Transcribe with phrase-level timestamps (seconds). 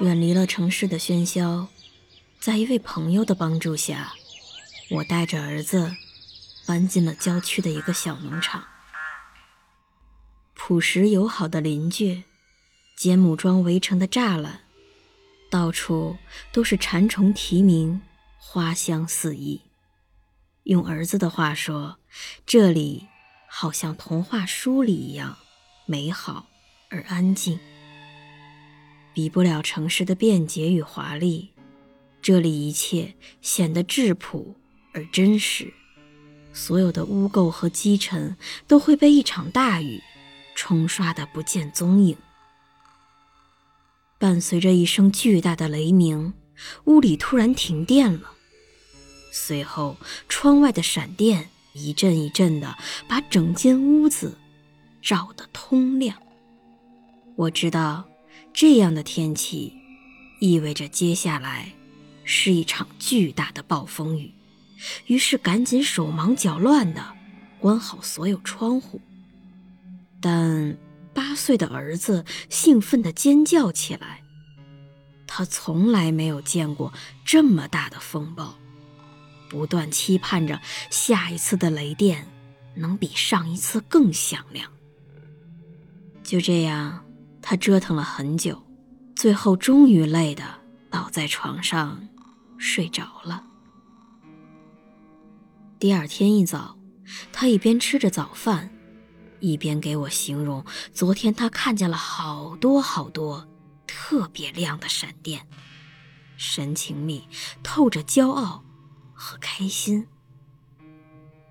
[0.00, 1.68] 远离了城市的喧嚣，
[2.38, 4.14] 在一位朋友的帮助下，
[4.88, 5.94] 我带着儿子
[6.66, 8.64] 搬进了郊区的一个小农场。
[10.54, 12.22] 朴实友好的邻居，
[12.96, 14.60] 简木桩围成的栅栏，
[15.50, 16.16] 到处
[16.50, 18.00] 都是蝉虫啼鸣，
[18.38, 19.60] 花香四溢。
[20.62, 21.98] 用儿子的话说，
[22.46, 23.06] 这里
[23.46, 25.36] 好像童话书里一样
[25.84, 26.46] 美好
[26.88, 27.60] 而安静。
[29.12, 31.50] 比不了城市的便捷与华丽，
[32.22, 34.54] 这里一切显得质朴
[34.92, 35.72] 而真实。
[36.52, 40.02] 所有的污垢和积尘都会被一场大雨
[40.54, 42.16] 冲刷得不见踪影。
[44.18, 46.34] 伴随着一声巨大的雷鸣，
[46.84, 48.32] 屋里突然停电了，
[49.32, 49.96] 随后
[50.28, 52.76] 窗外的闪电一阵一阵的
[53.08, 54.36] 把整间屋子
[55.00, 56.20] 照得通亮。
[57.36, 58.09] 我知道。
[58.52, 59.72] 这样的天气，
[60.40, 61.72] 意味着接下来
[62.24, 64.32] 是一场巨大的暴风雨。
[65.06, 67.14] 于是赶紧手忙脚乱地
[67.58, 69.00] 关好所有窗户。
[70.20, 70.76] 但
[71.14, 74.22] 八岁的儿子兴奋地尖叫起来，
[75.26, 76.92] 他从来没有见过
[77.24, 78.54] 这么大的风暴，
[79.48, 80.60] 不断期盼着
[80.90, 82.26] 下一次的雷电
[82.74, 84.70] 能比上一次更响亮。
[86.22, 87.04] 就这样。
[87.50, 88.62] 他折腾了很久，
[89.16, 90.44] 最后终于累得
[90.88, 92.08] 倒在床上
[92.58, 93.44] 睡着了。
[95.76, 96.78] 第二天一早，
[97.32, 98.70] 他一边吃着早饭，
[99.40, 103.48] 一边给我形容昨天他看见了好多好多
[103.84, 105.48] 特别亮的闪电，
[106.36, 107.26] 神情里
[107.64, 108.62] 透着骄傲
[109.12, 110.06] 和开心。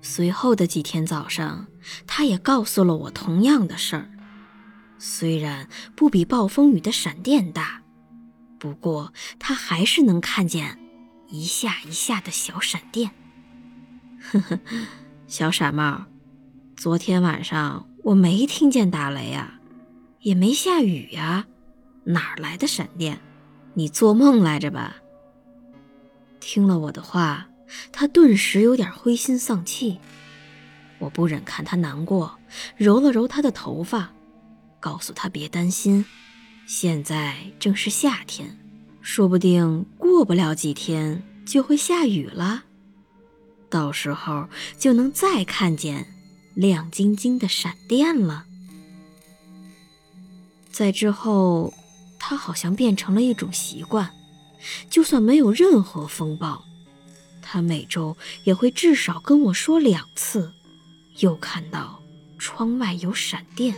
[0.00, 1.66] 随后的几天早上，
[2.06, 4.12] 他也告诉了我同样的事儿。
[5.02, 5.66] 虽然
[5.96, 7.80] 不比暴风雨的闪电大，
[8.58, 10.78] 不过他还是能看见
[11.28, 13.10] 一下一下的小闪电。
[14.20, 14.60] 呵呵，
[15.26, 16.04] 小傻帽，
[16.76, 19.58] 昨天晚上我没听见打雷啊，
[20.20, 21.46] 也没下雨呀，
[22.04, 23.18] 哪来的闪电？
[23.72, 24.96] 你做梦来着吧？
[26.40, 27.48] 听了我的话，
[27.90, 29.98] 他顿时有点灰心丧气。
[30.98, 32.38] 我不忍看他难过，
[32.76, 34.12] 揉了揉他的头发。
[34.80, 36.04] 告诉他别担心，
[36.66, 38.58] 现在正是夏天，
[39.00, 42.64] 说不定过不了几天就会下雨了，
[43.68, 44.48] 到时候
[44.78, 46.06] 就能再看见
[46.54, 48.46] 亮晶晶的闪电了。
[50.70, 51.74] 在之后，
[52.18, 54.10] 他好像变成了一种习惯，
[54.88, 56.64] 就算没有任何风暴，
[57.42, 60.52] 他每周也会至少跟我说两次，
[61.18, 62.00] 又看到
[62.38, 63.74] 窗外有闪电。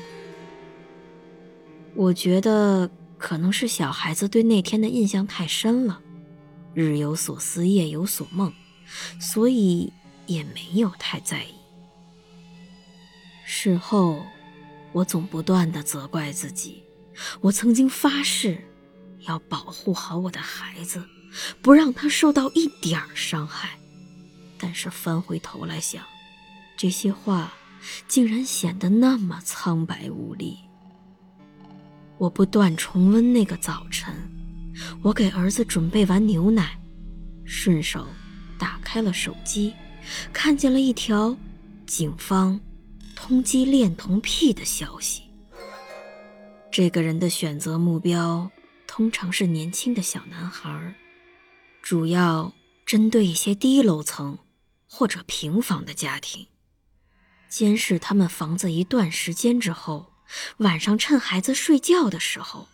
[1.95, 6.01] 我觉得可能是小孩子对那天的印象太深了，
[6.75, 8.53] 日有所思，夜有所梦，
[9.21, 9.93] 所以
[10.27, 11.55] 也没有太在意。
[13.45, 14.25] 事后，
[14.93, 16.83] 我总不断的责怪自己，
[17.41, 18.59] 我曾经发誓
[19.29, 21.05] 要保护好我的孩子，
[21.61, 23.79] 不让他受到一点伤害，
[24.59, 26.03] 但是翻回头来想，
[26.77, 27.53] 这些话
[28.09, 30.57] 竟然显得那么苍白无力。
[32.23, 34.15] 我不断重温那个早晨，
[35.03, 36.81] 我给儿子准备完牛奶，
[37.45, 38.07] 顺手
[38.57, 39.75] 打开了手机，
[40.33, 41.37] 看见了一条
[41.85, 42.61] 警方
[43.17, 45.25] 通缉恋童癖的消息。
[46.71, 48.49] 这个人的选择目标
[48.87, 50.95] 通常是年轻的小男孩，
[51.83, 52.55] 主要
[52.87, 54.39] 针对一些低楼层
[54.87, 56.47] 或者平房的家庭，
[57.49, 60.12] 监视他们房子一段时间之后。
[60.59, 62.69] 晚上趁孩子睡觉的时候，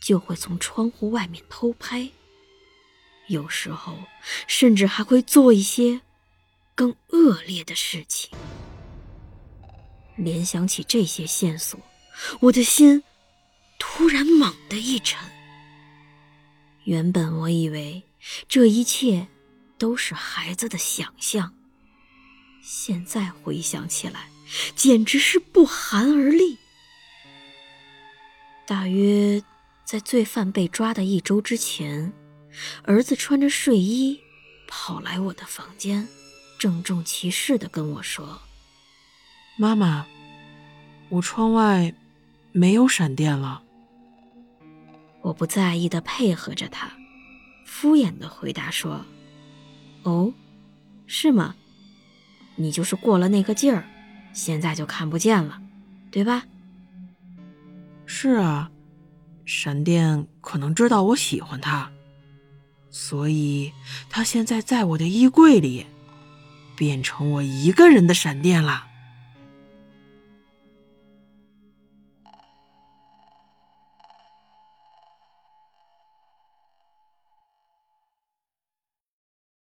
[0.00, 2.10] 就会从窗户外面偷拍。
[3.28, 3.96] 有时候，
[4.46, 6.00] 甚至还会做一些
[6.74, 8.30] 更恶劣的事情。
[10.16, 11.80] 联想起这些线索，
[12.40, 13.02] 我的心
[13.78, 15.18] 突然猛地一沉。
[16.84, 18.02] 原本我以为
[18.48, 19.28] 这一切
[19.78, 21.54] 都是孩子的想象，
[22.62, 24.28] 现在回想起来，
[24.74, 26.58] 简直是不寒而栗。
[28.70, 29.42] 大约
[29.82, 32.12] 在罪犯被抓的一周之前，
[32.84, 34.20] 儿子穿着睡衣
[34.68, 36.06] 跑来我的房间，
[36.56, 38.42] 郑重其事地跟我说
[39.58, 40.06] ：“妈妈，
[41.08, 41.92] 我窗外
[42.52, 43.64] 没有闪电了。”
[45.22, 46.92] 我不在意地配合着他，
[47.66, 49.04] 敷衍地回答说
[50.04, 50.32] ：“哦，
[51.08, 51.56] 是吗？
[52.54, 53.84] 你就是过了那个劲儿，
[54.32, 55.60] 现在就看不见了，
[56.12, 56.44] 对吧
[58.12, 58.72] ？”“是啊。”
[59.46, 61.90] 闪电可能知道我喜欢他，
[62.90, 63.72] 所以
[64.08, 65.86] 他现在在我的衣柜里，
[66.76, 68.86] 变成我一个人的闪电了。